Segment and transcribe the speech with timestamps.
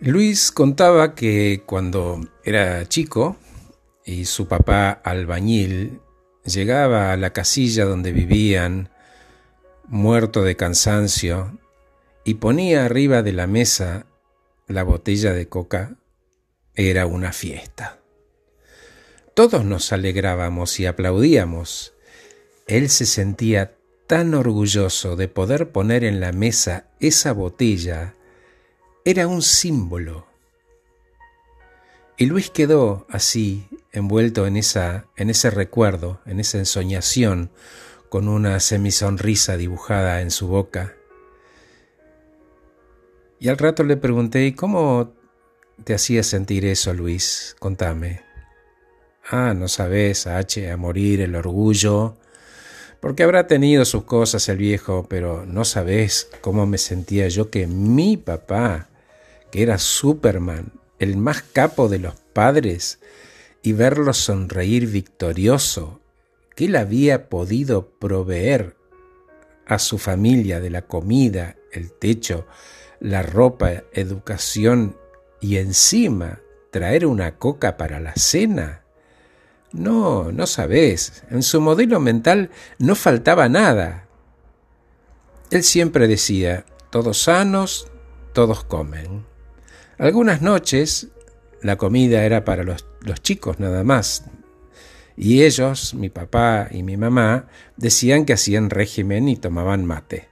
[0.00, 3.36] Luis contaba que cuando era chico
[4.04, 6.00] y su papá albañil
[6.44, 8.90] llegaba a la casilla donde vivían,
[9.88, 11.58] muerto de cansancio,
[12.24, 14.06] y ponía arriba de la mesa
[14.68, 15.96] la botella de coca,
[16.76, 17.98] era una fiesta.
[19.34, 21.92] Todos nos alegrábamos y aplaudíamos.
[22.68, 23.74] Él se sentía
[24.06, 28.14] tan orgulloso de poder poner en la mesa esa botella
[29.10, 30.26] era un símbolo.
[32.18, 37.50] Y Luis quedó así, envuelto en, esa, en ese recuerdo, en esa ensoñación,
[38.10, 40.94] con una semisonrisa dibujada en su boca.
[43.40, 45.14] Y al rato le pregunté, ¿y cómo
[45.84, 47.56] te hacía sentir eso, Luis?
[47.58, 48.20] Contame.
[49.30, 52.18] Ah, no sabes, H, a morir el orgullo,
[53.00, 57.66] porque habrá tenido sus cosas el viejo, pero no sabes cómo me sentía yo que
[57.66, 58.88] mi papá
[59.50, 63.00] que era Superman, el más capo de los padres,
[63.62, 66.00] y verlo sonreír victorioso,
[66.54, 68.76] que él había podido proveer
[69.66, 72.46] a su familia de la comida, el techo,
[73.00, 74.96] la ropa, educación
[75.40, 76.40] y encima
[76.70, 78.82] traer una coca para la cena.
[79.72, 84.06] No, no sabes, en su modelo mental no faltaba nada.
[85.50, 87.90] Él siempre decía, todos sanos,
[88.32, 89.26] todos comen.
[89.98, 91.08] Algunas noches
[91.60, 92.84] la comida era para los,
[93.22, 94.24] chicos nada más,
[95.16, 100.28] y ellos, mi papá y mi mamá, decían que hacían régimen y tomaban mate.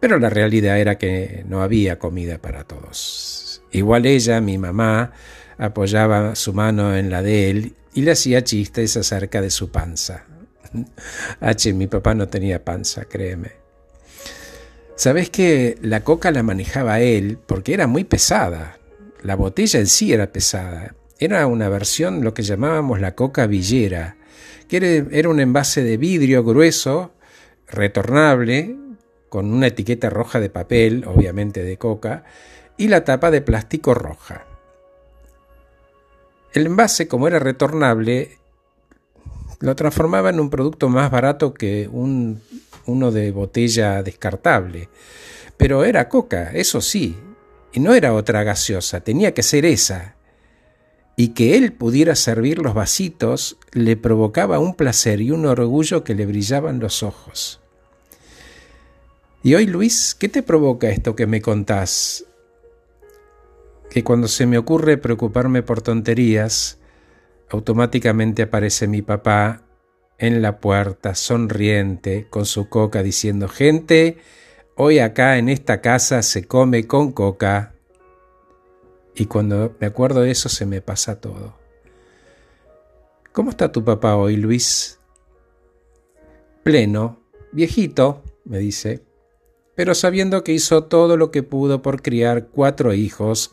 [0.00, 3.62] Pero la realidad era que no había comida para todos.
[3.72, 5.12] Igual ella, mi mamá,
[5.58, 10.24] apoyaba su mano en la de él y le hacía chistes acerca de su panza.
[11.40, 13.52] H, mi papá no tenía panza, créeme.
[14.96, 18.77] Sabes que la coca la manejaba él porque era muy pesada.
[19.22, 20.94] La botella en sí era pesada.
[21.18, 24.16] Era una versión, lo que llamábamos la coca villera,
[24.68, 27.12] que era un envase de vidrio grueso,
[27.66, 28.76] retornable,
[29.28, 32.24] con una etiqueta roja de papel, obviamente de coca,
[32.76, 34.46] y la tapa de plástico roja.
[36.52, 38.38] El envase, como era retornable,
[39.60, 42.40] lo transformaba en un producto más barato que un,
[42.86, 44.88] uno de botella descartable.
[45.56, 47.16] Pero era coca, eso sí,
[47.72, 50.16] y no era otra gaseosa, tenía que ser esa.
[51.16, 56.14] Y que él pudiera servir los vasitos le provocaba un placer y un orgullo que
[56.14, 57.60] le brillaban los ojos.
[59.42, 62.24] Y hoy, Luis, ¿qué te provoca esto que me contás?
[63.90, 66.78] Que cuando se me ocurre preocuparme por tonterías,
[67.48, 69.62] automáticamente aparece mi papá
[70.18, 74.18] en la puerta, sonriente, con su coca, diciendo, gente,
[74.80, 77.74] Hoy acá en esta casa se come con coca.
[79.16, 81.58] Y cuando me acuerdo de eso se me pasa todo.
[83.32, 85.00] ¿Cómo está tu papá hoy, Luis?
[86.62, 87.18] Pleno,
[87.50, 89.02] viejito, me dice,
[89.74, 93.52] pero sabiendo que hizo todo lo que pudo por criar cuatro hijos,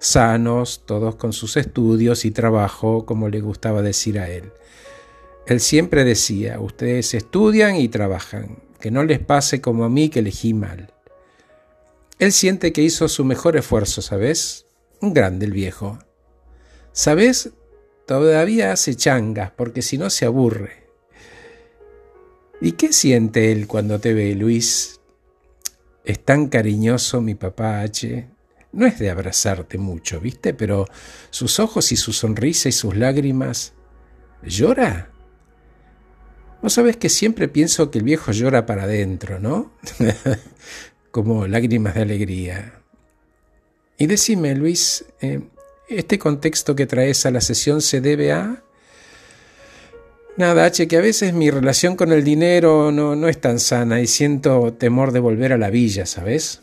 [0.00, 4.50] sanos, todos con sus estudios y trabajo, como le gustaba decir a él.
[5.46, 10.18] Él siempre decía, ustedes estudian y trabajan, que no les pase como a mí que
[10.18, 10.92] elegí mal.
[12.18, 14.66] Él siente que hizo su mejor esfuerzo, ¿sabes?
[15.00, 16.00] Un grande el viejo.
[16.92, 17.52] ¿Sabes?
[18.06, 20.86] Todavía hace changas, porque si no se aburre.
[22.60, 25.00] ¿Y qué siente él cuando te ve, Luis?
[26.04, 28.28] Es tan cariñoso mi papá H.
[28.72, 30.52] No es de abrazarte mucho, ¿viste?
[30.52, 30.84] Pero
[31.30, 33.72] sus ojos y su sonrisa y sus lágrimas.
[34.42, 35.13] ¿Llora?
[36.64, 39.70] Vos sabés que siempre pienso que el viejo llora para adentro, ¿no?
[41.10, 42.80] Como lágrimas de alegría.
[43.98, 45.42] Y decime, Luis, eh,
[45.90, 48.62] ¿este contexto que traes a la sesión se debe a...
[50.38, 54.00] Nada, H, que a veces mi relación con el dinero no, no es tan sana
[54.00, 56.60] y siento temor de volver a la villa, ¿sabes?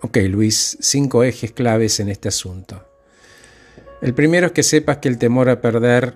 [0.00, 2.82] Ok, Luis, cinco ejes claves en este asunto.
[4.00, 6.14] El primero es que sepas que el temor a perder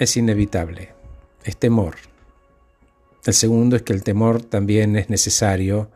[0.00, 1.00] es inevitable
[1.44, 1.96] es temor.
[3.24, 5.90] El segundo es que el temor también es necesario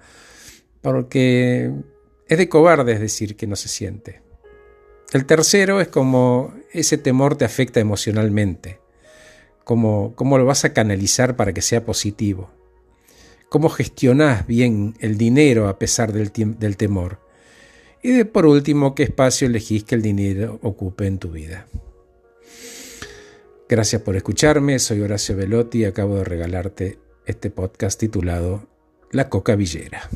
[0.80, 1.72] porque
[2.28, 4.22] es de cobarde decir que no se siente.
[5.12, 8.80] El tercero es como ese temor te afecta emocionalmente,
[9.64, 12.50] cómo, cómo lo vas a canalizar para que sea positivo,
[13.48, 17.20] cómo gestionás bien el dinero a pesar del, del temor.
[18.02, 21.66] Y de, por último, qué espacio elegís que el dinero ocupe en tu vida.
[23.68, 28.68] Gracias por escucharme, soy Horacio Velotti y acabo de regalarte este podcast titulado
[29.10, 30.08] La Coca Villera.